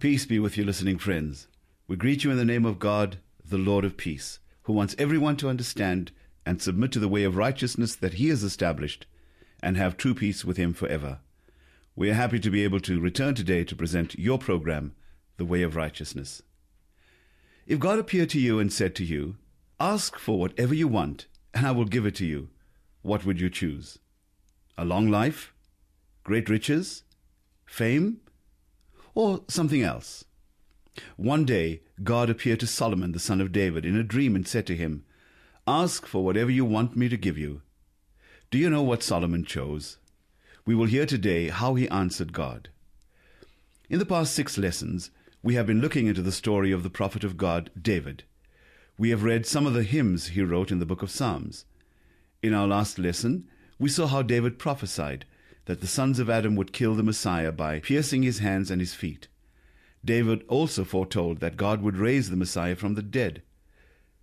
Peace 0.00 0.26
be 0.26 0.38
with 0.38 0.56
you, 0.56 0.64
listening 0.64 0.96
friends. 0.96 1.48
We 1.88 1.96
greet 1.96 2.22
you 2.22 2.30
in 2.30 2.36
the 2.36 2.44
name 2.44 2.64
of 2.64 2.78
God, 2.78 3.18
the 3.44 3.58
Lord 3.58 3.84
of 3.84 3.96
peace, 3.96 4.38
who 4.62 4.72
wants 4.72 4.94
everyone 4.96 5.36
to 5.38 5.48
understand 5.48 6.12
and 6.46 6.62
submit 6.62 6.92
to 6.92 7.00
the 7.00 7.08
way 7.08 7.24
of 7.24 7.36
righteousness 7.36 7.96
that 7.96 8.14
He 8.14 8.28
has 8.28 8.44
established 8.44 9.06
and 9.60 9.76
have 9.76 9.96
true 9.96 10.14
peace 10.14 10.44
with 10.44 10.56
Him 10.56 10.72
forever. 10.72 11.18
We 11.96 12.10
are 12.10 12.14
happy 12.14 12.38
to 12.38 12.48
be 12.48 12.62
able 12.62 12.78
to 12.78 13.00
return 13.00 13.34
today 13.34 13.64
to 13.64 13.74
present 13.74 14.16
your 14.16 14.38
program, 14.38 14.94
The 15.36 15.44
Way 15.44 15.62
of 15.62 15.74
Righteousness. 15.74 16.42
If 17.66 17.80
God 17.80 17.98
appeared 17.98 18.30
to 18.30 18.40
you 18.40 18.60
and 18.60 18.72
said 18.72 18.94
to 18.96 19.04
you, 19.04 19.34
Ask 19.80 20.16
for 20.16 20.38
whatever 20.38 20.74
you 20.74 20.86
want, 20.86 21.26
and 21.52 21.66
I 21.66 21.72
will 21.72 21.86
give 21.86 22.06
it 22.06 22.14
to 22.16 22.24
you, 22.24 22.50
what 23.02 23.26
would 23.26 23.40
you 23.40 23.50
choose? 23.50 23.98
A 24.76 24.84
long 24.84 25.10
life? 25.10 25.52
Great 26.22 26.48
riches? 26.48 27.02
Fame? 27.66 28.20
Or 29.14 29.44
something 29.48 29.82
else? 29.82 30.24
One 31.16 31.44
day, 31.44 31.82
God 32.02 32.28
appeared 32.30 32.60
to 32.60 32.66
Solomon, 32.66 33.12
the 33.12 33.18
son 33.18 33.40
of 33.40 33.52
David, 33.52 33.84
in 33.84 33.96
a 33.96 34.02
dream 34.02 34.34
and 34.34 34.46
said 34.46 34.66
to 34.66 34.76
him, 34.76 35.04
Ask 35.66 36.06
for 36.06 36.24
whatever 36.24 36.50
you 36.50 36.64
want 36.64 36.96
me 36.96 37.08
to 37.08 37.16
give 37.16 37.38
you. 37.38 37.62
Do 38.50 38.58
you 38.58 38.70
know 38.70 38.82
what 38.82 39.02
Solomon 39.02 39.44
chose? 39.44 39.98
We 40.64 40.74
will 40.74 40.86
hear 40.86 41.06
today 41.06 41.48
how 41.48 41.74
he 41.74 41.88
answered 41.88 42.32
God. 42.32 42.70
In 43.90 43.98
the 43.98 44.06
past 44.06 44.34
six 44.34 44.58
lessons, 44.58 45.10
we 45.42 45.54
have 45.54 45.66
been 45.66 45.80
looking 45.80 46.06
into 46.06 46.22
the 46.22 46.32
story 46.32 46.72
of 46.72 46.82
the 46.82 46.90
prophet 46.90 47.24
of 47.24 47.36
God, 47.36 47.70
David. 47.80 48.24
We 48.98 49.10
have 49.10 49.22
read 49.22 49.46
some 49.46 49.66
of 49.66 49.74
the 49.74 49.82
hymns 49.82 50.28
he 50.28 50.42
wrote 50.42 50.70
in 50.70 50.78
the 50.78 50.86
book 50.86 51.02
of 51.02 51.10
Psalms. 51.10 51.64
In 52.42 52.54
our 52.54 52.66
last 52.66 52.98
lesson, 52.98 53.46
we 53.78 53.88
saw 53.88 54.06
how 54.06 54.22
David 54.22 54.58
prophesied 54.58 55.24
that 55.68 55.82
the 55.82 55.86
sons 55.86 56.18
of 56.18 56.30
Adam 56.30 56.56
would 56.56 56.72
kill 56.72 56.94
the 56.94 57.02
Messiah 57.02 57.52
by 57.52 57.78
piercing 57.78 58.22
his 58.22 58.38
hands 58.38 58.70
and 58.70 58.80
his 58.80 58.94
feet. 58.94 59.28
David 60.02 60.42
also 60.48 60.82
foretold 60.82 61.40
that 61.40 61.58
God 61.58 61.82
would 61.82 61.98
raise 61.98 62.30
the 62.30 62.36
Messiah 62.36 62.74
from 62.74 62.94
the 62.94 63.02
dead. 63.02 63.42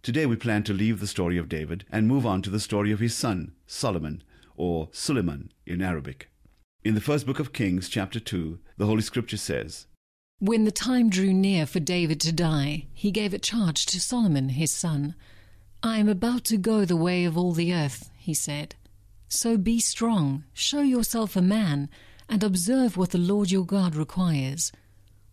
Today 0.01 0.25
we 0.25 0.38
plan 0.38 0.63
to 0.63 0.73
leave 0.73 0.99
the 0.99 1.05
story 1.05 1.38
of 1.38 1.47
David 1.47 1.85
and 1.91 2.07
move 2.07 2.25
on 2.25 2.41
to 2.41 2.49
the 2.49 2.59
story 2.59 2.91
of 2.91 2.99
his 2.99 3.13
son, 3.13 3.51
Solomon, 3.67 4.23
or 4.57 4.89
Suleiman 4.91 5.51
in 5.67 5.83
Arabic. 5.83 6.31
In 6.83 6.95
the 6.95 7.01
first 7.01 7.27
book 7.27 7.39
of 7.39 7.53
Kings, 7.53 7.89
chapter 7.89 8.19
2, 8.19 8.57
the 8.77 8.88
Holy 8.88 9.03
Scripture 9.03 9.38
says, 9.38 9.85
When 10.39 10.66
the 10.66 10.71
time 10.71 11.11
drew 11.11 11.31
near 11.31 11.67
for 11.67 11.79
David 11.79 12.19
to 12.21 12.31
die, 12.31 12.88
he 12.91 13.11
gave 13.11 13.35
a 13.35 13.39
charge 13.39 13.85
to 13.88 14.01
Solomon 14.01 14.49
his 14.49 14.71
son. 14.71 15.13
I 15.83 15.99
am 15.99 16.09
about 16.09 16.43
to 16.45 16.57
go 16.57 16.85
the 16.85 16.95
way 16.95 17.23
of 17.23 17.38
all 17.38 17.51
the 17.51 17.71
earth, 17.71 18.09
he 18.17 18.33
said. 18.33 18.73
So 19.36 19.58
be 19.58 19.81
strong, 19.81 20.45
show 20.53 20.80
yourself 20.80 21.36
a 21.36 21.41
man, 21.41 21.89
and 22.30 22.41
observe 22.41 22.95
what 22.95 23.09
the 23.09 23.17
Lord 23.17 23.52
your 23.52 23.66
God 23.66 23.94
requires. 23.94 24.72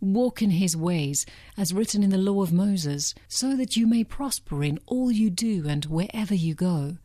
Walk 0.00 0.42
in 0.42 0.50
his 0.50 0.76
ways, 0.76 1.24
as 1.56 1.72
written 1.72 2.02
in 2.02 2.10
the 2.10 2.18
law 2.18 2.42
of 2.42 2.52
Moses, 2.52 3.14
so 3.28 3.56
that 3.56 3.76
you 3.76 3.86
may 3.86 4.02
prosper 4.02 4.64
in 4.64 4.80
all 4.86 5.12
you 5.12 5.30
do 5.30 5.68
and 5.68 5.84
wherever 5.84 6.34
you 6.34 6.52
go. 6.52 6.98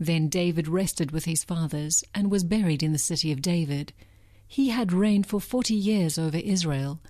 Then 0.00 0.28
David 0.28 0.66
rested 0.66 1.12
with 1.12 1.24
his 1.24 1.44
fathers, 1.44 2.02
and 2.12 2.32
was 2.32 2.42
buried 2.42 2.82
in 2.82 2.90
the 2.90 2.98
city 2.98 3.30
of 3.30 3.40
David. 3.40 3.92
He 4.48 4.70
had 4.70 4.92
reigned 4.92 5.28
for 5.28 5.40
forty 5.40 5.76
years 5.76 6.18
over 6.18 6.38
Israel. 6.38 7.00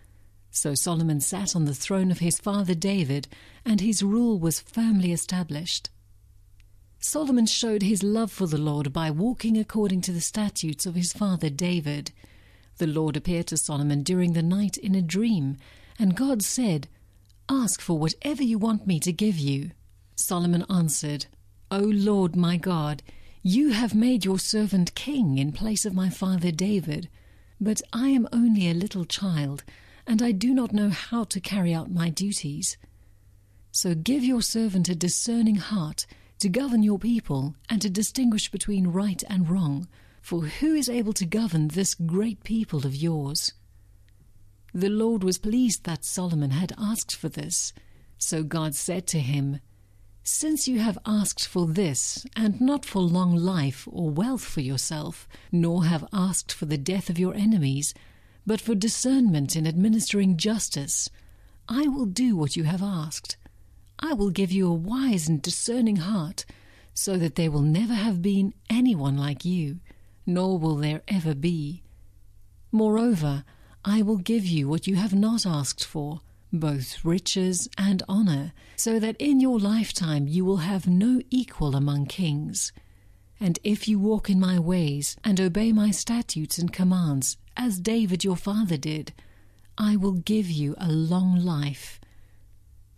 So 0.50 0.74
Solomon 0.74 1.22
sat 1.22 1.56
on 1.56 1.64
the 1.64 1.74
throne 1.74 2.10
of 2.10 2.18
his 2.18 2.38
father 2.38 2.74
David, 2.74 3.28
and 3.64 3.80
his 3.80 4.02
rule 4.02 4.38
was 4.38 4.60
firmly 4.60 5.12
established. 5.12 5.88
Solomon 7.06 7.44
showed 7.44 7.82
his 7.82 8.02
love 8.02 8.32
for 8.32 8.46
the 8.46 8.56
Lord 8.56 8.90
by 8.90 9.10
walking 9.10 9.58
according 9.58 10.00
to 10.00 10.10
the 10.10 10.22
statutes 10.22 10.86
of 10.86 10.94
his 10.94 11.12
father 11.12 11.50
David. 11.50 12.12
The 12.78 12.86
Lord 12.86 13.14
appeared 13.14 13.46
to 13.48 13.58
Solomon 13.58 14.02
during 14.02 14.32
the 14.32 14.42
night 14.42 14.78
in 14.78 14.94
a 14.94 15.02
dream, 15.02 15.58
and 15.98 16.16
God 16.16 16.42
said, 16.42 16.88
Ask 17.46 17.82
for 17.82 17.98
whatever 17.98 18.42
you 18.42 18.56
want 18.56 18.86
me 18.86 18.98
to 19.00 19.12
give 19.12 19.38
you. 19.38 19.72
Solomon 20.16 20.64
answered, 20.70 21.26
O 21.70 21.80
Lord 21.80 22.36
my 22.36 22.56
God, 22.56 23.02
you 23.42 23.72
have 23.72 23.94
made 23.94 24.24
your 24.24 24.38
servant 24.38 24.94
king 24.94 25.36
in 25.36 25.52
place 25.52 25.84
of 25.84 25.92
my 25.92 26.08
father 26.08 26.50
David, 26.50 27.10
but 27.60 27.82
I 27.92 28.08
am 28.08 28.26
only 28.32 28.70
a 28.70 28.74
little 28.74 29.04
child, 29.04 29.62
and 30.06 30.22
I 30.22 30.32
do 30.32 30.54
not 30.54 30.72
know 30.72 30.88
how 30.88 31.24
to 31.24 31.38
carry 31.38 31.74
out 31.74 31.90
my 31.92 32.08
duties. 32.08 32.78
So 33.72 33.94
give 33.94 34.24
your 34.24 34.40
servant 34.40 34.88
a 34.88 34.94
discerning 34.94 35.56
heart 35.56 36.06
to 36.44 36.50
govern 36.50 36.82
your 36.82 36.98
people 36.98 37.54
and 37.70 37.80
to 37.80 37.88
distinguish 37.88 38.50
between 38.50 38.88
right 38.88 39.24
and 39.30 39.48
wrong 39.48 39.88
for 40.20 40.42
who 40.42 40.74
is 40.74 40.90
able 40.90 41.14
to 41.14 41.24
govern 41.24 41.68
this 41.68 41.94
great 41.94 42.44
people 42.44 42.84
of 42.84 42.94
yours? 42.94 43.54
The 44.74 44.90
Lord 44.90 45.24
was 45.24 45.38
pleased 45.38 45.84
that 45.84 46.04
Solomon 46.04 46.50
had 46.50 46.74
asked 46.76 47.16
for 47.16 47.30
this. 47.30 47.72
So 48.18 48.42
God 48.42 48.74
said 48.74 49.06
to 49.06 49.20
him, 49.20 49.60
Since 50.22 50.68
you 50.68 50.80
have 50.80 50.98
asked 51.06 51.48
for 51.48 51.66
this, 51.66 52.26
and 52.36 52.60
not 52.60 52.84
for 52.84 53.00
long 53.00 53.34
life 53.34 53.88
or 53.90 54.10
wealth 54.10 54.44
for 54.44 54.60
yourself, 54.60 55.26
nor 55.50 55.86
have 55.86 56.06
asked 56.12 56.52
for 56.52 56.66
the 56.66 56.76
death 56.76 57.08
of 57.08 57.18
your 57.18 57.34
enemies, 57.34 57.94
but 58.46 58.60
for 58.60 58.74
discernment 58.74 59.56
in 59.56 59.66
administering 59.66 60.36
justice, 60.36 61.08
I 61.70 61.88
will 61.88 62.04
do 62.04 62.36
what 62.36 62.54
you 62.54 62.64
have 62.64 62.82
asked. 62.82 63.38
I 63.98 64.12
will 64.12 64.30
give 64.30 64.52
you 64.52 64.68
a 64.68 64.74
wise 64.74 65.28
and 65.28 65.40
discerning 65.40 65.96
heart, 65.96 66.44
so 66.92 67.16
that 67.16 67.34
there 67.34 67.50
will 67.50 67.62
never 67.62 67.94
have 67.94 68.22
been 68.22 68.54
anyone 68.70 69.16
like 69.16 69.44
you 69.44 69.80
nor 70.26 70.58
will 70.58 70.76
there 70.76 71.02
ever 71.08 71.34
be. 71.34 71.82
Moreover, 72.72 73.44
I 73.84 74.02
will 74.02 74.16
give 74.16 74.44
you 74.44 74.68
what 74.68 74.86
you 74.86 74.96
have 74.96 75.14
not 75.14 75.46
asked 75.46 75.84
for, 75.84 76.20
both 76.52 77.04
riches 77.04 77.68
and 77.76 78.02
honor, 78.08 78.52
so 78.76 78.98
that 78.98 79.16
in 79.18 79.40
your 79.40 79.58
lifetime 79.58 80.26
you 80.26 80.44
will 80.44 80.58
have 80.58 80.86
no 80.86 81.20
equal 81.30 81.76
among 81.76 82.06
kings. 82.06 82.72
And 83.40 83.58
if 83.62 83.86
you 83.88 83.98
walk 83.98 84.30
in 84.30 84.40
my 84.40 84.58
ways 84.58 85.16
and 85.22 85.40
obey 85.40 85.72
my 85.72 85.90
statutes 85.90 86.56
and 86.58 86.72
commands, 86.72 87.36
as 87.56 87.78
David 87.78 88.24
your 88.24 88.36
father 88.36 88.76
did, 88.76 89.12
I 89.76 89.96
will 89.96 90.12
give 90.12 90.48
you 90.48 90.74
a 90.78 90.90
long 90.90 91.36
life. 91.36 92.00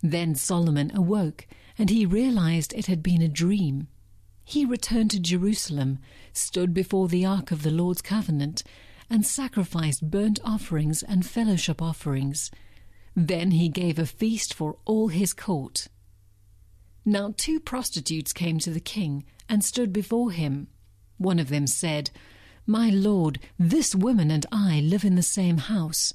Then 0.01 0.35
Solomon 0.35 0.91
awoke, 0.95 1.47
and 1.77 1.89
he 1.89 2.05
realized 2.05 2.73
it 2.73 2.85
had 2.85 3.01
been 3.01 3.21
a 3.21 3.27
dream. 3.27 3.87
He 4.43 4.65
returned 4.65 5.11
to 5.11 5.19
Jerusalem, 5.19 5.99
stood 6.33 6.73
before 6.73 7.07
the 7.07 7.25
ark 7.25 7.51
of 7.51 7.63
the 7.63 7.71
Lord's 7.71 8.01
covenant, 8.01 8.63
and 9.09 9.25
sacrificed 9.25 10.09
burnt 10.09 10.39
offerings 10.43 11.03
and 11.03 11.25
fellowship 11.25 11.81
offerings. 11.81 12.51
Then 13.15 13.51
he 13.51 13.69
gave 13.69 13.97
a 13.97 14.05
feast 14.05 14.53
for 14.53 14.77
all 14.85 15.07
his 15.07 15.33
court. 15.33 15.87
Now 17.03 17.33
two 17.35 17.59
prostitutes 17.59 18.33
came 18.33 18.59
to 18.59 18.69
the 18.69 18.79
king 18.79 19.23
and 19.49 19.63
stood 19.63 19.93
before 19.93 20.31
him. 20.31 20.67
One 21.17 21.39
of 21.39 21.49
them 21.49 21.67
said, 21.67 22.11
My 22.65 22.89
lord, 22.89 23.39
this 23.57 23.95
woman 23.95 24.29
and 24.29 24.45
I 24.51 24.81
live 24.81 25.05
in 25.05 25.15
the 25.15 25.23
same 25.23 25.57
house. 25.57 26.13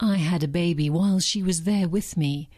I 0.00 0.16
had 0.16 0.42
a 0.42 0.48
baby 0.48 0.90
while 0.90 1.20
she 1.20 1.42
was 1.42 1.62
there 1.62 1.88
with 1.88 2.16
me. 2.16 2.48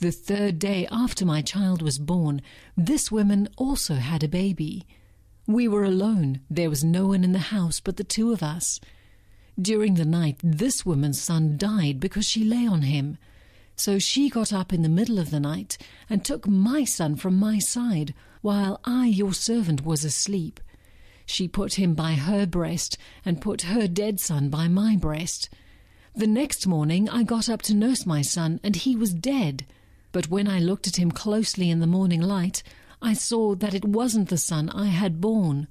The 0.00 0.12
third 0.12 0.60
day 0.60 0.86
after 0.92 1.26
my 1.26 1.42
child 1.42 1.82
was 1.82 1.98
born, 1.98 2.40
this 2.76 3.10
woman 3.10 3.48
also 3.56 3.96
had 3.96 4.22
a 4.22 4.28
baby. 4.28 4.86
We 5.44 5.66
were 5.66 5.82
alone. 5.82 6.40
There 6.48 6.70
was 6.70 6.84
no 6.84 7.08
one 7.08 7.24
in 7.24 7.32
the 7.32 7.50
house 7.50 7.80
but 7.80 7.96
the 7.96 8.04
two 8.04 8.32
of 8.32 8.40
us. 8.40 8.78
During 9.60 9.94
the 9.94 10.04
night, 10.04 10.36
this 10.40 10.86
woman's 10.86 11.20
son 11.20 11.56
died 11.56 11.98
because 11.98 12.28
she 12.28 12.44
lay 12.44 12.64
on 12.64 12.82
him. 12.82 13.18
So 13.74 13.98
she 13.98 14.30
got 14.30 14.52
up 14.52 14.72
in 14.72 14.82
the 14.82 14.88
middle 14.88 15.18
of 15.18 15.32
the 15.32 15.40
night 15.40 15.76
and 16.08 16.24
took 16.24 16.46
my 16.46 16.84
son 16.84 17.16
from 17.16 17.34
my 17.36 17.58
side, 17.58 18.14
while 18.40 18.80
I, 18.84 19.06
your 19.06 19.32
servant, 19.32 19.84
was 19.84 20.04
asleep. 20.04 20.60
She 21.26 21.48
put 21.48 21.74
him 21.74 21.94
by 21.94 22.12
her 22.12 22.46
breast 22.46 22.98
and 23.24 23.40
put 23.40 23.62
her 23.62 23.88
dead 23.88 24.20
son 24.20 24.48
by 24.48 24.68
my 24.68 24.94
breast. 24.94 25.48
The 26.14 26.28
next 26.28 26.68
morning 26.68 27.08
I 27.08 27.24
got 27.24 27.48
up 27.48 27.62
to 27.62 27.74
nurse 27.74 28.06
my 28.06 28.22
son, 28.22 28.60
and 28.62 28.76
he 28.76 28.94
was 28.94 29.12
dead. 29.12 29.66
But 30.12 30.28
when 30.28 30.48
I 30.48 30.58
looked 30.58 30.86
at 30.86 30.96
him 30.96 31.10
closely 31.10 31.70
in 31.70 31.80
the 31.80 31.86
morning 31.86 32.22
light, 32.22 32.62
I 33.02 33.12
saw 33.14 33.54
that 33.56 33.74
it 33.74 33.84
wasn't 33.84 34.28
the 34.28 34.38
son 34.38 34.70
I 34.70 34.86
had 34.86 35.20
borne. 35.20 35.68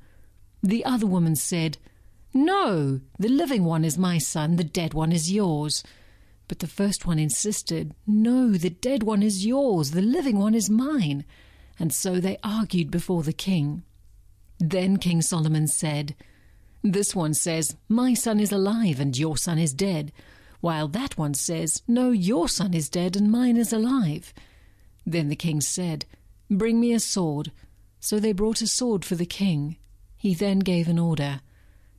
The 0.61 0.85
other 0.85 1.07
woman 1.07 1.35
said, 1.35 1.77
No, 2.33 3.01
the 3.19 3.29
living 3.29 3.65
one 3.65 3.83
is 3.83 3.97
my 3.97 4.17
son, 4.17 4.55
the 4.55 4.63
dead 4.63 4.93
one 4.93 5.11
is 5.11 5.31
yours. 5.31 5.83
But 6.47 6.59
the 6.59 6.67
first 6.67 7.05
one 7.05 7.19
insisted, 7.19 7.93
No, 8.05 8.51
the 8.51 8.69
dead 8.69 9.03
one 9.03 9.23
is 9.23 9.45
yours, 9.45 9.91
the 9.91 10.01
living 10.01 10.37
one 10.37 10.53
is 10.53 10.69
mine. 10.69 11.25
And 11.79 11.93
so 11.93 12.19
they 12.19 12.37
argued 12.43 12.89
before 12.89 13.23
the 13.23 13.33
king. 13.33 13.83
Then 14.59 14.97
King 14.97 15.21
Solomon 15.21 15.67
said, 15.67 16.15
This 16.83 17.15
one 17.15 17.33
says, 17.33 17.75
My 17.89 18.13
son 18.13 18.39
is 18.39 18.51
alive 18.51 18.99
and 18.99 19.17
your 19.17 19.37
son 19.37 19.59
is 19.59 19.73
dead 19.73 20.11
while 20.59 20.87
that 20.87 21.17
one 21.17 21.33
says, 21.33 21.81
No, 21.87 22.11
your 22.11 22.47
son 22.49 22.73
is 22.73 22.89
dead 22.89 23.15
and 23.15 23.31
mine 23.31 23.57
is 23.57 23.71
alive. 23.71 24.33
Then 25.05 25.29
the 25.29 25.35
king 25.35 25.61
said, 25.61 26.05
Bring 26.49 26.79
me 26.79 26.93
a 26.93 26.99
sword. 26.99 27.51
So 27.99 28.19
they 28.19 28.31
brought 28.31 28.61
a 28.61 28.67
sword 28.67 29.03
for 29.05 29.15
the 29.15 29.25
king. 29.25 29.77
He 30.17 30.33
then 30.33 30.59
gave 30.59 30.87
an 30.87 30.99
order 30.99 31.41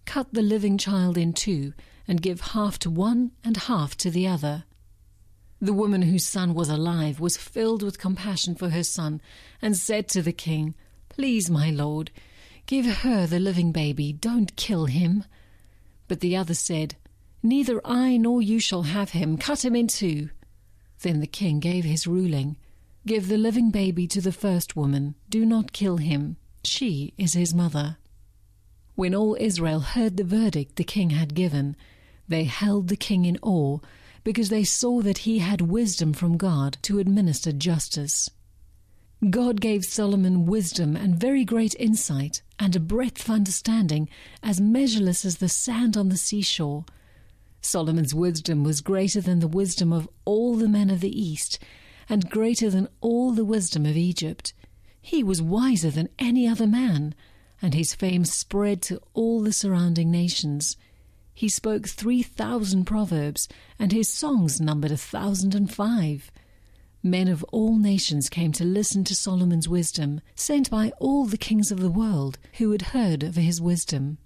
Cut 0.05 0.33
the 0.33 0.43
living 0.43 0.79
child 0.79 1.19
in 1.19 1.35
two, 1.35 1.75
and 2.07 2.23
give 2.23 2.41
half 2.41 2.79
to 2.79 2.89
one 2.89 3.33
and 3.45 3.59
half 3.59 3.95
to 3.99 4.11
the 4.11 4.27
other. 4.27 4.65
The 5.61 5.75
woman 5.75 6.01
whose 6.03 6.27
son 6.27 6.55
was 6.55 6.71
alive 6.71 7.21
was 7.21 7.37
filled 7.37 7.83
with 7.83 7.99
compassion 7.99 8.55
for 8.55 8.71
her 8.71 8.85
son 8.85 9.21
and 9.61 9.77
said 9.77 10.09
to 10.09 10.23
the 10.23 10.33
king, 10.33 10.75
Please, 11.11 11.51
my 11.51 11.71
lord, 11.71 12.11
give 12.65 12.87
her 12.87 13.27
the 13.27 13.39
living 13.39 13.71
baby, 13.71 14.13
don't 14.13 14.57
kill 14.57 14.87
him. 14.87 15.25
But 16.07 16.21
the 16.21 16.37
other 16.37 16.55
said, 16.55 16.97
Neither 17.49 17.81
I 17.83 18.19
nor 18.19 18.43
you 18.43 18.61
shall 18.61 18.83
have 18.83 19.13
him, 19.13 19.39
cut 19.39 19.65
him 19.65 19.75
in 19.75 19.87
two. 19.87 20.29
Then 21.01 21.21
the 21.21 21.27
king 21.27 21.61
gave 21.61 21.83
his 21.83 22.07
ruling 22.07 22.59
Give 23.07 23.27
the 23.27 23.39
living 23.39 23.71
baby 23.71 24.07
to 24.09 24.21
the 24.21 24.33
first 24.33 24.77
woman, 24.77 25.15
do 25.31 25.47
not 25.47 25.73
kill 25.73 25.97
him. 25.97 26.37
She 26.63 27.15
is 27.17 27.33
his 27.33 27.55
mother. 27.55 27.97
When 28.97 29.15
all 29.15 29.35
Israel 29.41 29.81
heard 29.81 30.19
the 30.19 30.25
verdict 30.25 30.77
the 30.77 30.85
king 30.85 31.09
had 31.09 31.35
given, 31.35 31.75
they 32.29 32.45
held 32.45 32.89
the 32.89 32.97
king 32.97 33.25
in 33.25 33.39
awe 33.41 33.79
because 34.25 34.51
they 34.51 34.63
saw 34.63 35.01
that 35.01 35.25
he 35.25 35.39
had 35.39 35.63
wisdom 35.63 36.13
from 36.13 36.37
God 36.37 36.77
to 36.83 36.99
administer 36.99 37.51
justice. 37.51 38.29
God 39.31 39.63
gave 39.63 39.87
Solomon 39.87 40.45
wisdom 40.45 40.97
and 40.97 41.19
very 41.19 41.47
great 41.47 41.75
insight, 41.77 42.43
and 42.59 42.77
a 42.77 42.81
breadth 42.95 43.25
of 43.25 43.31
understanding 43.31 44.07
as 44.43 44.61
measureless 44.61 45.25
as 45.25 45.39
the 45.39 45.49
sand 45.49 45.97
on 45.97 46.11
the 46.11 46.19
seashore. 46.19 46.85
Solomon's 47.61 48.15
wisdom 48.15 48.65
was 48.65 48.81
greater 48.81 49.21
than 49.21 49.41
the 49.41 49.49
wisdom 49.49 49.93
of 49.93 50.09
all 50.25 50.57
the 50.57 50.69
men 50.69 50.91
of 50.91 51.01
the 51.01 51.21
East, 51.21 51.59
and 52.09 52.31
greater 52.31 52.71
than 52.71 52.89
all 53.01 53.33
the 53.33 53.45
wisdom 53.45 53.85
of 53.85 53.97
Egypt. 53.97 54.55
He 55.01 55.23
was 55.23 55.43
wiser 55.43 55.91
than 55.91 56.09
any 56.19 56.47
other 56.47 56.67
man, 56.67 57.15
and 57.61 57.75
his 57.75 57.95
fame 57.95 58.25
spread 58.25 58.83
to 58.83 59.01
all 59.15 59.41
the 59.41 59.53
surrounding 59.53 60.11
nations. 60.11 60.77
He 61.35 61.49
spoke 61.49 61.89
three 61.89 62.23
thousand 62.23 62.85
proverbs, 62.85 63.49
and 63.79 63.93
his 63.93 64.09
songs 64.09 64.61
numbered 64.61 64.91
a 64.91 64.97
thousand 64.97 65.55
and 65.55 65.73
five. 65.73 66.31
Men 67.03 67.29
of 67.29 67.45
all 67.45 67.77
nations 67.77 68.29
came 68.29 68.51
to 68.53 68.65
listen 68.65 69.05
to 69.05 69.15
Solomon's 69.15 69.69
wisdom, 69.69 70.21
sent 70.35 70.69
by 70.71 70.91
all 70.99 71.27
the 71.27 71.39
kings 71.39 71.71
of 71.71 71.81
the 71.81 71.91
world 71.91 72.39
who 72.55 72.73
had 72.73 72.83
heard 72.83 73.23
of 73.23 73.37
his 73.37 73.61
wisdom. 73.61 74.19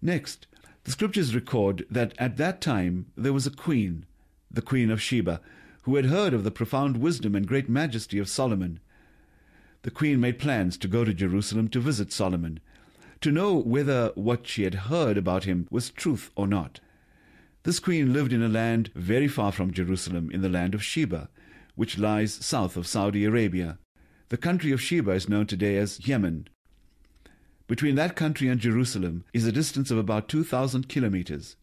Next, 0.00 0.46
the 0.84 0.90
scriptures 0.90 1.34
record 1.34 1.86
that 1.90 2.12
at 2.18 2.36
that 2.36 2.60
time 2.60 3.06
there 3.16 3.32
was 3.32 3.46
a 3.46 3.50
queen, 3.50 4.04
the 4.50 4.62
queen 4.62 4.90
of 4.90 5.00
Sheba, 5.00 5.40
who 5.82 5.96
had 5.96 6.06
heard 6.06 6.34
of 6.34 6.44
the 6.44 6.50
profound 6.50 6.96
wisdom 6.96 7.34
and 7.34 7.46
great 7.46 7.68
majesty 7.68 8.18
of 8.18 8.28
Solomon. 8.28 8.80
The 9.82 9.90
queen 9.90 10.20
made 10.20 10.38
plans 10.38 10.76
to 10.78 10.88
go 10.88 11.04
to 11.04 11.14
Jerusalem 11.14 11.68
to 11.68 11.80
visit 11.80 12.12
Solomon, 12.12 12.60
to 13.20 13.32
know 13.32 13.54
whether 13.54 14.10
what 14.14 14.46
she 14.46 14.64
had 14.64 14.74
heard 14.74 15.16
about 15.16 15.44
him 15.44 15.68
was 15.70 15.90
truth 15.90 16.30
or 16.34 16.46
not. 16.46 16.80
This 17.64 17.78
queen 17.78 18.12
lived 18.12 18.32
in 18.32 18.42
a 18.42 18.48
land 18.48 18.90
very 18.94 19.28
far 19.28 19.52
from 19.52 19.72
Jerusalem, 19.72 20.30
in 20.32 20.40
the 20.40 20.48
land 20.48 20.74
of 20.74 20.82
Sheba, 20.82 21.28
which 21.76 21.98
lies 21.98 22.34
south 22.34 22.76
of 22.76 22.86
Saudi 22.86 23.24
Arabia. 23.24 23.78
The 24.30 24.36
country 24.36 24.72
of 24.72 24.80
Sheba 24.80 25.12
is 25.12 25.28
known 25.28 25.46
today 25.46 25.76
as 25.76 26.06
Yemen. 26.06 26.48
Between 27.66 27.94
that 27.94 28.16
country 28.16 28.48
and 28.48 28.60
Jerusalem 28.60 29.24
is 29.32 29.46
a 29.46 29.52
distance 29.52 29.90
of 29.90 29.98
about 29.98 30.28
2,000 30.28 30.88
kilometers. 30.88 31.56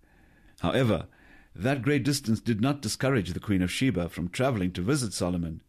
However, 0.62 1.07
that 1.56 1.81
great 1.81 2.04
distance 2.04 2.40
did 2.40 2.62
not 2.62 2.81
discourage 2.81 3.34
the 3.34 3.40
Queen 3.40 3.62
of 3.62 3.72
Sheba 3.72 4.10
from 4.10 4.30
traveling 4.30 4.72
to 4.74 4.81
visit 4.81 5.13
Solomon. 5.13 5.62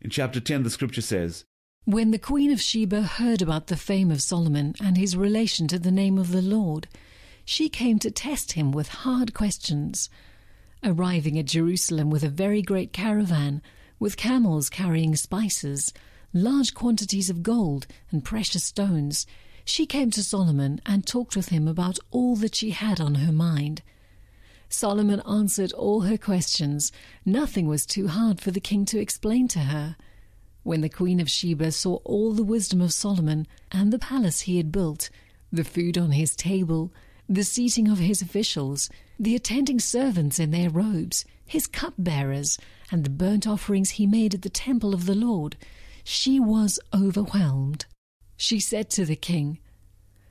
In 0.00 0.10
chapter 0.10 0.40
10, 0.40 0.62
the 0.62 0.70
scripture 0.70 1.00
says, 1.00 1.44
When 1.84 2.10
the 2.10 2.18
Queen 2.18 2.50
of 2.50 2.60
Sheba 2.60 3.02
heard 3.02 3.42
about 3.42 3.68
the 3.68 3.76
fame 3.76 4.10
of 4.10 4.22
Solomon 4.22 4.74
and 4.80 4.96
his 4.96 5.16
relation 5.16 5.68
to 5.68 5.78
the 5.78 5.90
name 5.90 6.18
of 6.18 6.32
the 6.32 6.42
Lord, 6.42 6.88
she 7.44 7.68
came 7.68 7.98
to 8.00 8.10
test 8.10 8.52
him 8.52 8.72
with 8.72 8.88
hard 8.88 9.34
questions. 9.34 10.08
Arriving 10.84 11.38
at 11.38 11.46
Jerusalem 11.46 12.10
with 12.10 12.22
a 12.22 12.28
very 12.28 12.62
great 12.62 12.92
caravan, 12.92 13.62
with 13.98 14.16
camels 14.16 14.68
carrying 14.68 15.14
spices, 15.16 15.92
large 16.32 16.74
quantities 16.74 17.28
of 17.30 17.42
gold 17.42 17.86
and 18.10 18.24
precious 18.24 18.64
stones, 18.64 19.26
she 19.64 19.86
came 19.86 20.10
to 20.10 20.24
Solomon 20.24 20.80
and 20.86 21.06
talked 21.06 21.36
with 21.36 21.48
him 21.48 21.68
about 21.68 21.98
all 22.10 22.36
that 22.36 22.54
she 22.54 22.70
had 22.70 23.00
on 23.00 23.16
her 23.16 23.32
mind. 23.32 23.82
Solomon 24.68 25.20
answered 25.28 25.72
all 25.72 26.02
her 26.02 26.16
questions. 26.16 26.90
Nothing 27.24 27.66
was 27.66 27.84
too 27.84 28.08
hard 28.08 28.40
for 28.40 28.50
the 28.50 28.60
king 28.60 28.84
to 28.86 28.98
explain 28.98 29.46
to 29.48 29.60
her. 29.60 29.96
When 30.62 30.80
the 30.80 30.88
queen 30.88 31.20
of 31.20 31.30
Sheba 31.30 31.72
saw 31.72 31.96
all 32.04 32.32
the 32.32 32.44
wisdom 32.44 32.80
of 32.80 32.92
Solomon 32.92 33.46
and 33.70 33.92
the 33.92 33.98
palace 33.98 34.42
he 34.42 34.56
had 34.56 34.72
built, 34.72 35.10
the 35.52 35.64
food 35.64 35.98
on 35.98 36.12
his 36.12 36.34
table, 36.34 36.92
the 37.28 37.44
seating 37.44 37.88
of 37.88 37.98
his 37.98 38.22
officials, 38.22 38.88
the 39.18 39.34
attending 39.34 39.78
servants 39.78 40.38
in 40.38 40.50
their 40.50 40.70
robes, 40.70 41.24
his 41.44 41.66
cupbearers, 41.66 42.58
and 42.90 43.04
the 43.04 43.10
burnt 43.10 43.46
offerings 43.46 43.90
he 43.90 44.06
made 44.06 44.34
at 44.34 44.42
the 44.42 44.48
temple 44.48 44.94
of 44.94 45.06
the 45.06 45.14
Lord, 45.14 45.56
she 46.04 46.40
was 46.40 46.78
overwhelmed. 46.94 47.86
She 48.36 48.58
said 48.58 48.90
to 48.90 49.04
the 49.04 49.16
king, 49.16 49.58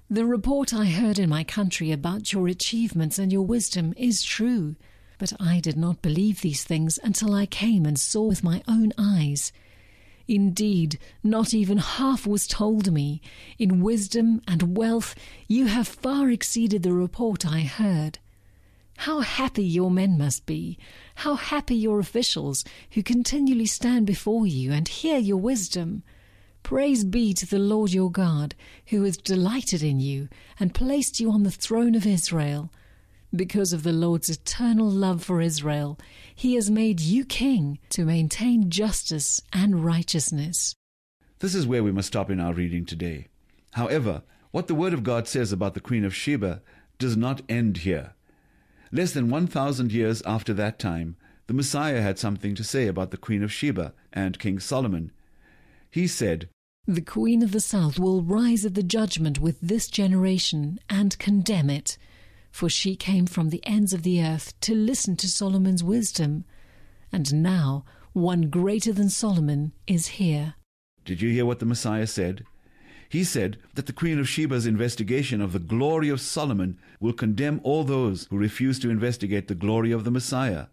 The 0.10 0.26
report 0.26 0.74
I 0.74 0.86
heard 0.86 1.18
in 1.18 1.30
my 1.30 1.44
country 1.44 1.92
about 1.92 2.34
your 2.34 2.48
achievements 2.48 3.18
and 3.18 3.32
your 3.32 3.46
wisdom 3.46 3.94
is 3.96 4.24
true, 4.24 4.76
but 5.18 5.34
I 5.40 5.60
did 5.60 5.78
not 5.78 6.02
believe 6.02 6.42
these 6.42 6.64
things 6.64 7.00
until 7.04 7.34
I 7.34 7.46
came 7.46 7.86
and 7.86 8.00
saw 8.00 8.24
with 8.24 8.44
my 8.44 8.62
own 8.68 8.92
eyes. 8.98 9.52
Indeed, 10.28 10.98
not 11.24 11.54
even 11.54 11.78
half 11.78 12.26
was 12.26 12.48
told 12.48 12.92
me. 12.92 13.22
In 13.60 13.82
wisdom 13.82 14.42
and 14.48 14.78
wealth, 14.78 15.16
you 15.48 15.68
have 15.68 15.88
far 15.88 16.30
exceeded 16.30 16.84
the 16.84 16.94
report 16.94 17.46
I 17.46 17.62
heard. 17.62 18.20
How 19.06 19.22
happy 19.22 19.64
your 19.64 19.90
men 19.90 20.20
must 20.20 20.46
be! 20.46 20.78
How 21.16 21.34
happy 21.34 21.74
your 21.74 21.98
officials, 21.98 22.64
who 22.92 23.02
continually 23.02 23.66
stand 23.66 24.06
before 24.06 24.46
you 24.46 24.72
and 24.72 24.88
hear 24.88 25.18
your 25.18 25.38
wisdom! 25.38 26.04
Praise 26.62 27.04
be 27.04 27.34
to 27.34 27.48
the 27.48 27.58
Lord 27.58 27.92
your 27.92 28.12
God, 28.12 28.54
who 28.90 29.02
has 29.06 29.18
delighted 29.18 29.82
in 29.82 30.00
you 30.00 30.30
and 30.60 30.76
placed 30.76 31.20
you 31.20 31.32
on 31.32 31.42
the 31.42 31.50
throne 31.50 31.96
of 31.96 32.06
Israel. 32.06 32.72
Because 33.36 33.74
of 33.74 33.82
the 33.82 33.92
Lord's 33.92 34.30
eternal 34.30 34.88
love 34.88 35.24
for 35.24 35.42
Israel, 35.42 35.98
he 36.36 36.54
has 36.54 36.70
made 36.70 37.00
you 37.00 37.26
king 37.26 37.80
to 37.90 38.06
maintain 38.06 38.70
justice 38.70 39.42
and 39.52 39.84
righteousness. 39.84 40.76
This 41.40 41.56
is 41.56 41.66
where 41.66 41.84
we 41.84 41.92
must 41.92 42.10
stop 42.10 42.30
in 42.30 42.40
our 42.40 42.54
reading 42.54 42.86
today. 42.86 43.30
However, 43.72 44.22
what 44.52 44.68
the 44.68 44.76
Word 44.76 44.94
of 44.94 45.02
God 45.02 45.28
says 45.28 45.52
about 45.52 45.74
the 45.74 45.80
Queen 45.80 46.06
of 46.06 46.14
Sheba 46.14 46.62
does 47.00 47.18
not 47.18 47.42
end 47.50 47.78
here. 47.78 48.14
Less 48.92 49.14
than 49.14 49.30
1,000 49.30 49.92
years 49.92 50.22
after 50.26 50.54
that 50.54 50.78
time, 50.78 51.16
the 51.48 51.54
Messiah 51.54 52.02
had 52.02 52.20
something 52.20 52.56
to 52.56 52.64
say 52.64 52.88
about 52.88 53.12
the 53.12 53.18
Queen 53.18 53.42
of 53.42 53.52
Sheba 53.52 53.94
and 54.12 54.40
King 54.40 54.60
Solomon. 54.60 55.12
He 55.90 56.08
said, 56.08 56.50
The 56.86 57.02
Queen 57.02 57.42
of 57.42 57.52
the 57.52 57.62
South 57.62 57.98
will 57.98 58.22
rise 58.22 58.66
at 58.66 58.74
the 58.74 58.84
judgment 58.84 59.40
with 59.40 59.60
this 59.62 59.88
generation 59.88 60.80
and 60.90 61.18
condemn 61.20 61.70
it, 61.70 61.98
for 62.52 62.70
she 62.70 62.96
came 62.98 63.26
from 63.26 63.50
the 63.50 63.66
ends 63.66 63.94
of 63.94 64.04
the 64.04 64.22
earth 64.22 64.60
to 64.62 64.76
listen 64.76 65.16
to 65.18 65.28
Solomon's 65.30 65.84
wisdom. 65.84 66.44
And 67.14 67.34
now 67.42 67.86
one 68.12 68.50
greater 68.50 68.92
than 68.92 69.10
Solomon 69.10 69.72
is 69.88 70.08
here. 70.08 70.56
Did 71.06 71.22
you 71.22 71.32
hear 71.32 71.46
what 71.46 71.60
the 71.60 71.66
Messiah 71.66 72.08
said? 72.08 72.44
He 73.12 73.26
said 73.26 73.58
that 73.74 73.88
the 73.88 73.94
Queen 73.94 74.20
of 74.20 74.30
Sheba's 74.30 74.66
investigation 74.66 75.42
of 75.42 75.52
the 75.52 75.60
glory 75.60 76.08
of 76.08 76.22
Solomon 76.22 76.80
will 77.02 77.12
condemn 77.12 77.60
all 77.62 77.84
those 77.84 78.26
who 78.30 78.38
refuse 78.38 78.80
to 78.80 78.90
investigate 78.90 79.50
the 79.50 79.54
glory 79.54 79.92
of 79.92 80.06
the 80.06 80.12
Messiah. 80.12 80.68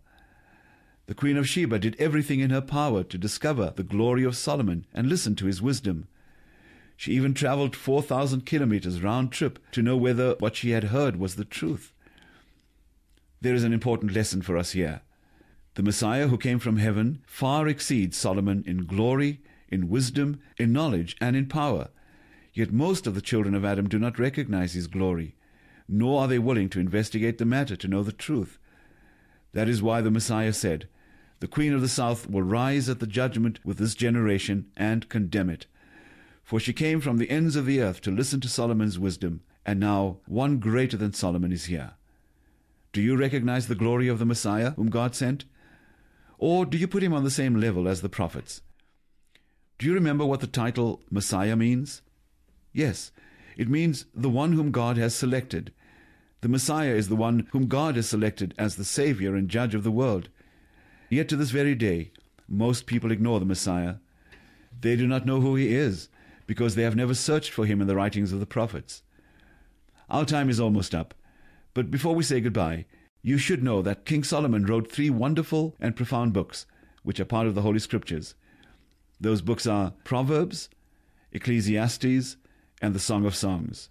The 1.07 1.17
Queen 1.17 1.37
of 1.37 1.49
Sheba 1.49 1.81
did 1.81 1.97
everything 1.99 2.39
in 2.39 2.51
her 2.51 2.61
power 2.61 3.03
to 3.03 3.19
discover 3.19 3.73
the 3.75 3.83
glory 3.83 4.23
of 4.23 4.37
Solomon 4.37 4.87
and 4.95 5.09
listen 5.09 5.35
to 5.35 5.47
his 5.47 5.61
wisdom. 5.61 6.07
She 6.97 7.11
even 7.11 7.35
traveled 7.35 7.75
4,000 7.75 8.47
kilometers 8.47 9.03
round 9.03 9.33
trip 9.33 9.59
to 9.73 9.83
know 9.83 9.97
whether 9.97 10.37
what 10.39 10.55
she 10.55 10.71
had 10.71 10.85
heard 10.85 11.17
was 11.17 11.35
the 11.35 11.45
truth. 11.45 11.93
There 13.41 13.57
is 13.57 13.65
an 13.65 13.73
important 13.73 14.13
lesson 14.13 14.43
for 14.43 14.57
us 14.57 14.71
here. 14.71 15.01
The 15.75 15.83
Messiah 15.83 16.29
who 16.29 16.39
came 16.39 16.61
from 16.61 16.77
heaven 16.77 17.21
far 17.27 17.67
exceeds 17.67 18.17
Solomon 18.17 18.63
in 18.65 18.87
glory, 18.87 19.41
in 19.69 19.89
wisdom, 19.89 20.41
in 20.57 20.73
knowledge, 20.73 21.17
and 21.21 21.35
in 21.35 21.47
power. 21.49 21.89
Yet 22.59 22.73
most 22.73 23.07
of 23.07 23.15
the 23.15 23.21
children 23.21 23.55
of 23.55 23.65
Adam 23.65 23.89
do 23.89 24.01
not 24.01 24.19
recognize 24.19 24.73
his 24.73 24.89
glory, 24.89 25.37
nor 25.87 26.23
are 26.23 26.27
they 26.27 26.41
willing 26.41 26.69
to 26.71 26.81
investigate 26.81 27.39
the 27.39 27.45
matter 27.45 27.77
to 27.77 27.87
know 27.87 28.03
the 28.03 28.11
truth. 28.11 28.59
That 29.53 29.69
is 29.69 29.81
why 29.81 30.01
the 30.01 30.11
Messiah 30.11 30.53
said, 30.53 30.89
The 31.39 31.47
Queen 31.47 31.73
of 31.73 31.81
the 31.81 31.89
South 31.89 32.29
will 32.29 32.43
rise 32.43 32.89
at 32.89 32.99
the 32.99 33.07
judgment 33.07 33.61
with 33.65 33.79
this 33.79 33.95
generation 33.95 34.73
and 34.77 35.09
condemn 35.09 35.51
it. 35.51 35.67
For 36.43 36.59
she 36.59 36.73
came 36.73 37.01
from 37.01 37.19
the 37.19 37.31
ends 37.31 37.55
of 37.55 37.65
the 37.65 37.81
earth 37.81 38.01
to 38.01 38.11
listen 38.11 38.41
to 38.41 38.49
Solomon's 38.49 38.99
wisdom, 38.99 39.43
and 39.65 39.79
now 39.79 40.17
one 40.27 40.59
greater 40.59 40.97
than 40.97 41.13
Solomon 41.13 41.53
is 41.53 41.67
here. 41.67 41.93
Do 42.93 43.01
you 43.01 43.17
recognize 43.17 43.69
the 43.69 43.77
glory 43.77 44.09
of 44.09 44.19
the 44.19 44.27
Messiah 44.27 44.73
whom 44.73 44.91
God 44.91 45.15
sent? 45.15 45.45
Or 46.39 46.67
do 46.67 46.77
you 46.77 46.89
put 46.89 47.05
him 47.05 47.13
on 47.15 47.23
the 47.23 47.31
same 47.31 47.55
level 47.55 47.87
as 47.87 48.01
the 48.01 48.09
prophets? 48.09 48.63
Do 49.79 49.87
you 49.87 49.95
remember 49.95 50.27
what 50.27 50.41
the 50.41 50.49
title 50.49 51.03
Messiah 51.09 51.55
means? 51.55 52.03
Yes, 52.73 53.13
it 53.57 53.69
means 53.69 54.07
the 54.15 54.31
one 54.31 54.53
whom 54.53 54.71
God 54.71 54.97
has 54.97 55.15
selected. 55.15 55.73
The 56.41 56.49
Messiah 56.49 56.95
is 56.95 57.09
the 57.09 57.17
one 57.17 57.49
whom 57.53 57.67
God 57.67 57.97
has 57.97 58.09
selected 58.09 58.55
as 58.57 58.77
the 58.77 58.85
Savior 58.85 59.35
and 59.35 59.49
Judge 59.49 59.75
of 59.75 59.83
the 59.83 59.91
world. 59.91 60.29
Yet 61.11 61.29
to 61.31 61.37
this 61.37 61.51
very 61.51 61.75
day, 61.75 62.13
most 62.47 62.87
people 62.87 63.11
ignore 63.11 63.41
the 63.41 63.47
Messiah. 63.47 63.97
They 64.81 64.95
do 64.95 65.07
not 65.07 65.27
know 65.27 65.41
who 65.41 65.57
he 65.57 65.75
is 65.75 66.09
because 66.47 66.75
they 66.75 66.83
have 66.83 66.97
never 66.97 67.15
searched 67.15 67.51
for 67.51 67.67
him 67.67 67.81
in 67.81 67.87
the 67.87 67.97
writings 67.97 68.33
of 68.33 68.41
the 68.41 68.47
prophets. 68.47 69.03
Our 70.09 70.25
time 70.25 70.49
is 70.49 70.61
almost 70.61 70.95
up, 70.95 71.15
but 71.75 71.91
before 71.91 72.15
we 72.15 72.23
say 72.23 72.41
goodbye, 72.41 72.87
you 73.23 73.37
should 73.37 73.63
know 73.63 73.83
that 73.83 74.07
King 74.07 74.25
Solomon 74.25 74.65
wrote 74.65 74.91
three 74.91 75.11
wonderful 75.11 75.75
and 75.81 75.97
profound 75.97 76.33
books, 76.33 76.65
which 77.03 77.21
are 77.21 77.25
part 77.25 77.47
of 77.47 77.55
the 77.55 77.63
Holy 77.63 77.79
Scriptures. 77.79 78.35
Those 79.21 79.43
books 79.43 79.67
are 79.67 79.93
Proverbs, 80.05 80.71
Ecclesiastes, 81.33 82.37
and 82.81 82.95
the 82.95 83.01
Song 83.01 83.25
of 83.27 83.35
Songs. 83.35 83.91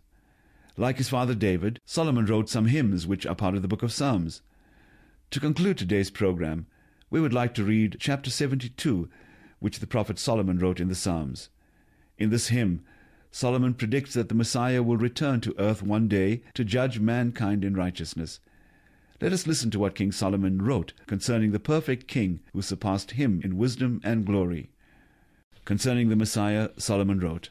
Like 0.78 0.98
his 0.98 1.10
father 1.10 1.34
David, 1.34 1.80
Solomon 1.86 2.26
wrote 2.26 2.50
some 2.50 2.68
hymns 2.68 3.08
which 3.08 3.26
are 3.26 3.36
part 3.36 3.56
of 3.56 3.62
the 3.62 3.68
book 3.68 3.84
of 3.84 3.92
Psalms. 3.92 4.42
To 5.32 5.40
conclude 5.40 5.78
today's 5.78 6.12
program, 6.12 6.68
we 7.10 7.20
would 7.20 7.34
like 7.34 7.54
to 7.56 7.64
read 7.64 7.98
chapter 8.00 8.30
72, 8.30 9.10
which 9.60 9.80
the 9.80 9.88
prophet 9.88 10.20
Solomon 10.20 10.60
wrote 10.60 10.80
in 10.80 10.88
the 10.88 10.96
Psalms. 10.96 11.50
In 12.18 12.30
this 12.30 12.50
hymn, 12.50 12.84
Solomon 13.32 13.74
predicts 13.74 14.14
that 14.14 14.30
the 14.30 14.36
Messiah 14.36 14.82
will 14.84 14.98
return 14.98 15.42
to 15.42 15.56
earth 15.60 15.84
one 15.84 16.08
day 16.08 16.44
to 16.54 16.64
judge 16.64 17.00
mankind 17.00 17.66
in 17.66 17.76
righteousness. 17.76 18.40
Let 19.20 19.34
us 19.34 19.48
listen 19.48 19.72
to 19.72 19.80
what 19.80 19.96
King 19.96 20.12
Solomon 20.12 20.62
wrote 20.62 20.94
concerning 21.08 21.52
the 21.52 21.60
perfect 21.60 22.08
king 22.08 22.40
who 22.54 22.62
surpassed 22.62 23.12
him 23.12 23.42
in 23.44 23.58
wisdom 23.58 24.00
and 24.04 24.26
glory. 24.26 24.70
Concerning 25.66 26.10
the 26.10 26.16
Messiah, 26.16 26.70
Solomon 26.78 27.20
wrote, 27.20 27.50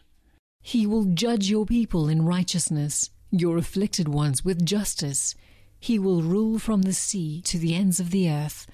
He 0.67 0.85
will 0.85 1.05
judge 1.05 1.49
your 1.49 1.65
people 1.65 2.09
in 2.09 2.25
righteousness, 2.25 3.11
your 3.31 3.57
afflicted 3.57 4.09
ones 4.09 4.45
with 4.45 4.67
justice. 4.67 5.37
He 5.79 5.97
will 5.97 6.23
rule 6.23 6.59
from 6.59 6.83
the 6.83 6.93
sea 6.93 7.41
to 7.43 7.57
the 7.57 7.73
ends 7.77 8.01
of 8.01 8.11
the 8.11 8.29
earth. 8.29 8.67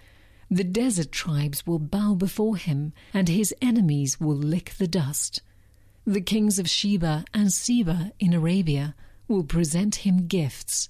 The 0.50 0.64
desert 0.64 1.12
tribes 1.12 1.66
will 1.66 1.78
bow 1.78 2.14
before 2.14 2.56
him, 2.56 2.94
and 3.12 3.28
his 3.28 3.54
enemies 3.60 4.18
will 4.18 4.38
lick 4.38 4.72
the 4.78 4.86
dust. 4.86 5.42
The 6.06 6.22
kings 6.22 6.58
of 6.58 6.66
Sheba 6.66 7.26
and 7.34 7.52
Seba 7.52 8.12
in 8.18 8.32
Arabia 8.32 8.94
will 9.28 9.44
present 9.44 9.96
him 9.96 10.28
gifts. 10.28 10.88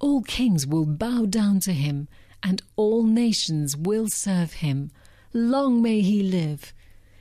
All 0.00 0.22
kings 0.22 0.66
will 0.66 0.86
bow 0.86 1.26
down 1.26 1.60
to 1.60 1.74
him, 1.74 2.08
and 2.42 2.62
all 2.76 3.02
nations 3.02 3.76
will 3.76 4.08
serve 4.08 4.54
him. 4.54 4.90
Long 5.34 5.82
may 5.82 6.00
he 6.00 6.22
live. 6.22 6.72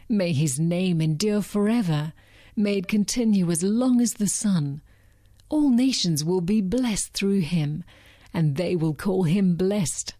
May 0.08 0.32
his 0.32 0.58
name 0.58 1.02
endure 1.02 1.42
forever. 1.42 2.14
May 2.56 2.78
it 2.78 2.88
continue 2.88 3.50
as 3.50 3.64
long 3.64 4.00
as 4.00 4.14
the 4.14 4.28
sun. 4.28 4.82
All 5.50 5.70
nations 5.70 6.24
will 6.24 6.42
be 6.42 6.62
blessed 6.62 7.14
through 7.14 7.42
him, 7.42 7.84
and 8.34 8.56
they 8.56 8.76
will 8.76 8.94
call 8.94 9.24
him 9.24 9.56
blessed. 9.56 10.16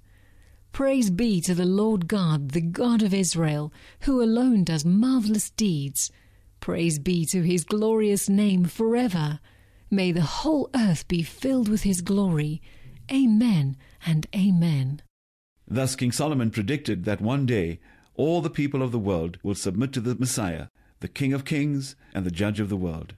Praise 0.72 1.12
be 1.12 1.40
to 1.42 1.54
the 1.54 1.66
Lord 1.66 2.08
God, 2.08 2.50
the 2.52 2.62
God 2.62 3.04
of 3.04 3.14
Israel, 3.14 3.72
who 4.02 4.24
alone 4.24 4.64
does 4.64 4.84
marvelous 4.84 5.52
deeds. 5.52 6.12
Praise 6.60 6.98
be 6.98 7.26
to 7.28 7.44
his 7.44 7.64
glorious 7.64 8.28
name 8.28 8.66
forever. 8.66 9.40
May 9.92 10.12
the 10.12 10.22
whole 10.22 10.72
earth 10.74 11.08
be 11.08 11.22
filled 11.22 11.70
with 11.70 11.84
his 11.84 12.02
glory. 12.02 12.62
Amen 13.12 13.78
and 14.06 14.26
amen. 14.36 15.04
Thus 15.68 15.96
King 15.96 16.12
Solomon 16.12 16.50
predicted 16.50 17.06
that 17.06 17.22
one 17.22 17.46
day 17.46 17.80
all 18.16 18.42
the 18.42 18.50
people 18.50 18.82
of 18.82 18.92
the 18.92 18.98
world 19.00 19.38
will 19.44 19.56
submit 19.56 19.94
to 19.94 20.02
the 20.02 20.16
Messiah, 20.16 20.68
the 21.04 21.10
King 21.10 21.34
of 21.34 21.44
kings 21.44 21.98
and 22.14 22.26
the 22.26 22.32
Judge 22.32 22.62
of 22.62 22.70
the 22.70 22.78
world. 22.78 23.14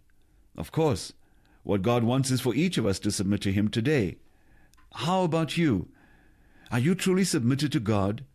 Of 0.57 0.71
course, 0.71 1.13
what 1.61 1.83
God 1.83 2.03
wants 2.03 2.31
is 2.31 2.41
for 2.41 2.55
each 2.55 2.79
of 2.79 2.85
us 2.87 2.97
to 2.97 3.11
submit 3.11 3.41
to 3.41 3.51
him 3.51 3.67
today. 3.67 4.17
How 4.95 5.21
about 5.21 5.55
you? 5.55 5.89
Are 6.71 6.79
you 6.79 6.95
truly 6.95 7.23
submitted 7.23 7.71
to 7.73 7.79
God? 7.79 8.25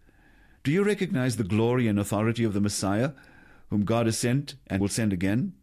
Do 0.63 0.71
you 0.71 0.85
recognize 0.85 1.37
the 1.37 1.43
glory 1.43 1.89
and 1.89 1.99
authority 1.99 2.45
of 2.45 2.53
the 2.53 2.61
Messiah, 2.61 3.11
whom 3.71 3.85
God 3.85 4.07
has 4.07 4.17
sent 4.17 4.55
and 4.69 4.81
will 4.81 4.87
send 4.89 5.13
again? 5.13 5.55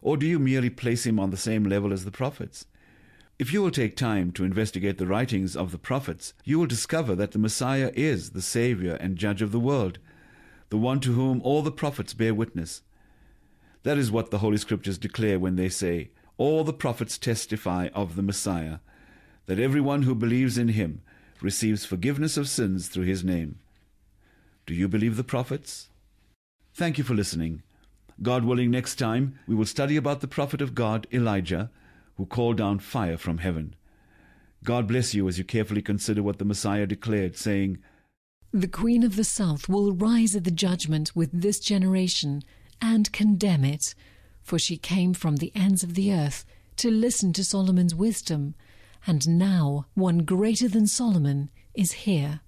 Or 0.00 0.16
do 0.16 0.24
you 0.24 0.38
merely 0.38 0.70
place 0.70 1.04
him 1.04 1.18
on 1.18 1.30
the 1.30 1.36
same 1.36 1.64
level 1.64 1.92
as 1.92 2.04
the 2.04 2.12
prophets? 2.12 2.66
If 3.36 3.52
you 3.52 3.62
will 3.62 3.72
take 3.72 3.96
time 3.96 4.30
to 4.34 4.44
investigate 4.44 4.98
the 4.98 5.08
writings 5.08 5.56
of 5.56 5.72
the 5.72 5.78
prophets, 5.78 6.34
you 6.44 6.60
will 6.60 6.66
discover 6.66 7.16
that 7.16 7.32
the 7.32 7.40
Messiah 7.40 7.90
is 7.94 8.30
the 8.30 8.42
Savior 8.42 8.94
and 8.94 9.16
Judge 9.16 9.42
of 9.42 9.50
the 9.50 9.58
world, 9.58 9.98
the 10.68 10.76
one 10.76 11.00
to 11.00 11.12
whom 11.12 11.40
all 11.42 11.62
the 11.62 11.70
prophets 11.70 12.14
bear 12.14 12.34
witness. 12.34 12.82
That 13.82 13.98
is 13.98 14.10
what 14.10 14.30
the 14.30 14.38
Holy 14.38 14.56
Scriptures 14.56 14.98
declare 14.98 15.38
when 15.38 15.56
they 15.56 15.68
say, 15.68 16.10
All 16.38 16.64
the 16.64 16.72
prophets 16.72 17.18
testify 17.18 17.88
of 17.94 18.16
the 18.16 18.22
Messiah, 18.22 18.78
that 19.46 19.60
everyone 19.60 20.02
who 20.02 20.14
believes 20.14 20.58
in 20.58 20.68
him 20.68 21.02
receives 21.40 21.84
forgiveness 21.84 22.36
of 22.36 22.48
sins 22.48 22.88
through 22.88 23.04
his 23.04 23.22
name. 23.22 23.58
Do 24.66 24.74
you 24.74 24.88
believe 24.88 25.16
the 25.16 25.24
prophets? 25.24 25.88
Thank 26.74 26.98
you 26.98 27.04
for 27.04 27.14
listening. 27.14 27.62
God 28.22 28.44
willing, 28.44 28.70
next 28.70 28.96
time 28.96 29.38
we 29.46 29.54
will 29.54 29.66
study 29.66 29.96
about 29.96 30.20
the 30.20 30.28
prophet 30.28 30.60
of 30.60 30.74
God, 30.74 31.06
Elijah, 31.12 31.70
who 32.16 32.26
called 32.26 32.56
down 32.56 32.78
fire 32.78 33.16
from 33.16 33.38
heaven. 33.38 33.76
God 34.64 34.88
bless 34.88 35.14
you 35.14 35.28
as 35.28 35.38
you 35.38 35.44
carefully 35.44 35.82
consider 35.82 36.22
what 36.22 36.38
the 36.38 36.44
Messiah 36.44 36.86
declared, 36.86 37.36
saying, 37.36 37.78
The 38.52 38.68
Queen 38.68 39.02
of 39.02 39.16
the 39.16 39.24
South 39.24 39.68
will 39.68 39.92
rise 39.92 40.34
at 40.36 40.44
the 40.44 40.50
judgment 40.50 41.14
with 41.14 41.30
this 41.32 41.58
generation 41.60 42.42
and 42.80 43.12
condemn 43.12 43.64
it, 43.64 43.94
for 44.42 44.58
she 44.58 44.76
came 44.76 45.14
from 45.14 45.36
the 45.36 45.52
ends 45.54 45.82
of 45.82 45.94
the 45.94 46.12
earth 46.12 46.44
to 46.76 46.90
listen 46.90 47.32
to 47.34 47.44
Solomon's 47.44 47.94
wisdom, 47.94 48.54
and 49.06 49.28
now 49.28 49.86
one 49.94 50.18
greater 50.18 50.68
than 50.68 50.86
Solomon 50.86 51.50
is 51.74 51.92
here. 51.92 52.40